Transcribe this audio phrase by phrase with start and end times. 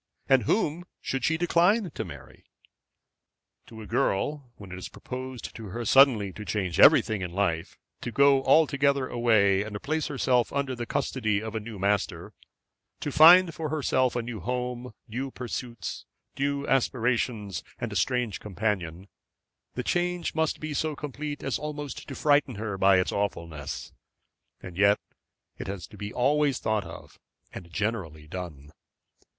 [0.27, 2.43] and whom should she decline to marry?
[3.67, 7.77] To a girl, when it is proposed to her suddenly to change everything in life,
[8.01, 12.33] to go altogether away and place herself under the custody of a new master,
[12.99, 19.07] to find for herself a new home, new pursuits, new aspirations, and a strange companion,
[19.75, 23.93] the change must be so complete as almost to frighten her by its awfulness.
[24.63, 24.99] And yet
[25.59, 27.19] it has to be always thought of,
[27.53, 28.71] and generally done.